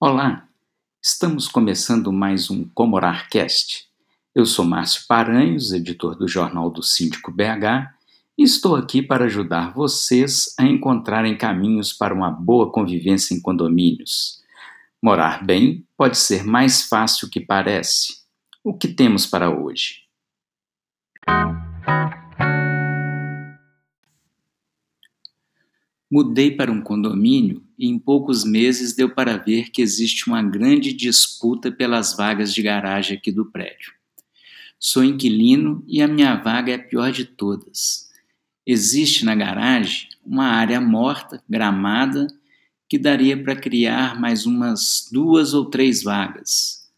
[0.00, 0.48] Olá,
[1.02, 3.88] estamos começando mais um Comorarcast.
[4.32, 7.90] Eu sou Márcio Paranhos, editor do Jornal do Síndico BH,
[8.38, 14.40] e estou aqui para ajudar vocês a encontrarem caminhos para uma boa convivência em condomínios.
[15.02, 18.20] Morar bem pode ser mais fácil que parece.
[18.62, 20.07] O que temos para hoje?
[26.10, 30.92] Mudei para um condomínio e em poucos meses deu para ver que existe uma grande
[30.92, 33.92] disputa pelas vagas de garagem aqui do prédio.
[34.80, 38.08] Sou inquilino e a minha vaga é a pior de todas.
[38.66, 42.26] Existe na garagem uma área morta, gramada,
[42.88, 46.88] que daria para criar mais umas duas ou três vagas.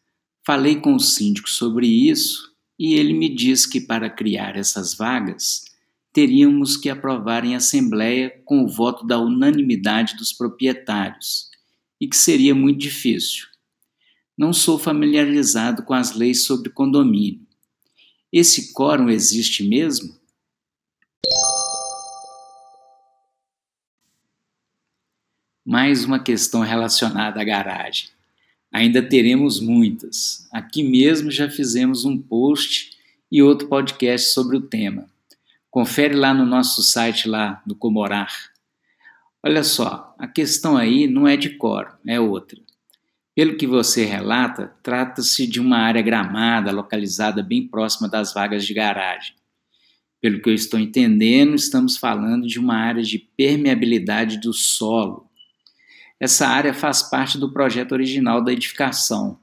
[0.47, 5.65] Falei com o síndico sobre isso e ele me disse que para criar essas vagas
[6.13, 11.49] teríamos que aprovar em assembleia com o voto da unanimidade dos proprietários,
[12.01, 13.47] e que seria muito difícil.
[14.37, 17.47] Não sou familiarizado com as leis sobre condomínio.
[18.33, 20.19] Esse quórum existe mesmo?
[25.65, 28.09] Mais uma questão relacionada à garagem.
[28.73, 30.49] Ainda teremos muitas.
[30.51, 32.91] Aqui mesmo já fizemos um post
[33.31, 35.09] e outro podcast sobre o tema.
[35.71, 38.35] Confere lá no nosso site lá do Comorar.
[39.41, 42.61] Olha só, a questão aí não é de cor, é outra.
[43.37, 48.75] Pelo que você relata, trata-se de uma área gramada localizada bem próxima das vagas de
[48.75, 49.37] garagem.
[50.21, 55.31] Pelo que eu estou entendendo, estamos falando de uma área de permeabilidade do solo.
[56.19, 59.39] Essa área faz parte do projeto original da edificação.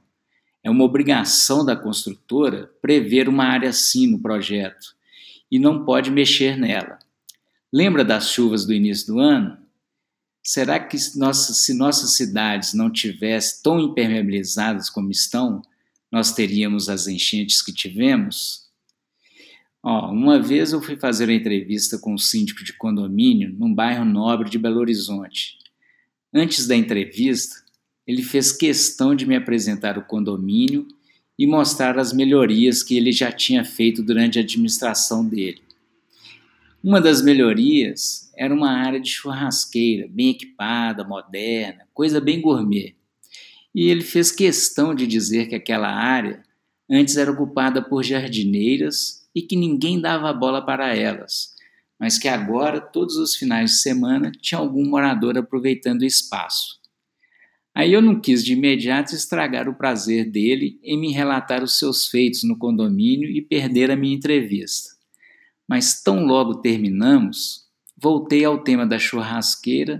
[0.62, 4.97] É uma obrigação da construtora prever uma área assim no projeto
[5.50, 6.98] e não pode mexer nela.
[7.72, 9.58] Lembra das chuvas do início do ano?
[10.42, 15.62] Será que nossa, se nossas cidades não tivessem tão impermeabilizadas como estão,
[16.10, 18.68] nós teríamos as enchentes que tivemos?
[19.82, 24.04] Ó, uma vez eu fui fazer uma entrevista com um síndico de condomínio num bairro
[24.04, 25.58] nobre de Belo Horizonte.
[26.32, 27.56] Antes da entrevista,
[28.06, 30.88] ele fez questão de me apresentar o condomínio
[31.38, 35.62] e mostrar as melhorias que ele já tinha feito durante a administração dele.
[36.82, 42.94] Uma das melhorias era uma área de churrasqueira, bem equipada, moderna, coisa bem gourmet.
[43.74, 46.42] E ele fez questão de dizer que aquela área
[46.90, 51.54] antes era ocupada por jardineiras e que ninguém dava bola para elas,
[51.98, 56.80] mas que agora, todos os finais de semana, tinha algum morador aproveitando o espaço.
[57.78, 62.08] Aí eu não quis de imediato estragar o prazer dele em me relatar os seus
[62.08, 64.96] feitos no condomínio e perder a minha entrevista.
[65.68, 69.96] Mas tão logo terminamos, voltei ao tema da churrasqueira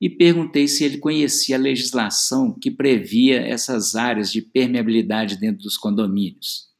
[0.00, 5.76] e perguntei se ele conhecia a legislação que previa essas áreas de permeabilidade dentro dos
[5.76, 6.70] condomínios.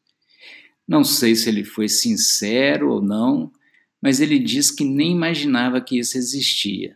[0.88, 3.52] Não sei se ele foi sincero ou não,
[4.00, 6.94] mas ele disse que nem imaginava que isso existia.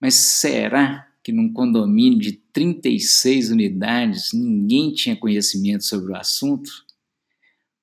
[0.00, 6.70] Mas será que num condomínio de 36 unidades ninguém tinha conhecimento sobre o assunto?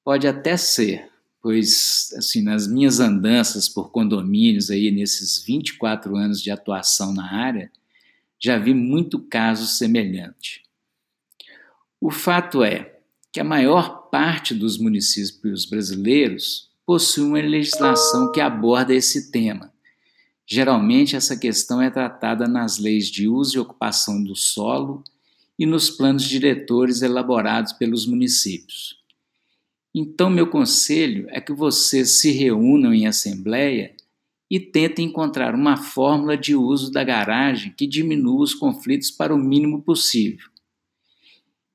[0.02, 1.10] Pode até ser,
[1.42, 7.70] pois assim, nas minhas andanças por condomínios aí nesses 24 anos de atuação na área,
[8.40, 10.64] já vi muito caso semelhante.
[12.00, 12.98] O fato é
[13.30, 19.74] que a maior parte dos municípios brasileiros possui uma legislação que aborda esse tema,
[20.46, 25.04] Geralmente, essa questão é tratada nas leis de uso e ocupação do solo
[25.58, 28.98] e nos planos diretores elaborados pelos municípios.
[29.96, 33.96] Então, meu conselho é que vocês se reúnam em assembleia
[34.50, 39.38] e tentem encontrar uma fórmula de uso da garagem que diminua os conflitos para o
[39.38, 40.48] mínimo possível.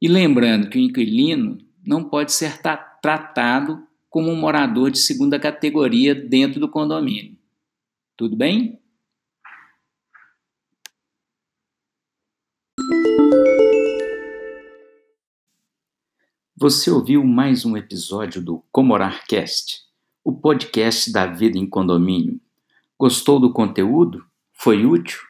[0.01, 2.61] E lembrando que o inquilino não pode ser
[3.01, 7.38] tratado como um morador de segunda categoria dentro do condomínio.
[8.19, 8.83] Tudo bem?
[16.57, 19.83] Você ouviu mais um episódio do Comorarcast,
[20.25, 22.41] o podcast da vida em condomínio.
[22.99, 24.27] Gostou do conteúdo?
[24.53, 25.21] Foi útil?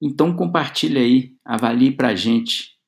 [0.00, 2.78] Então compartilhe aí, avalie pra gente.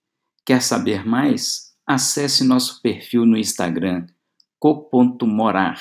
[0.46, 1.76] Quer saber mais?
[1.87, 4.06] Acesse nosso perfil no Instagram,
[4.58, 5.78] co.morar.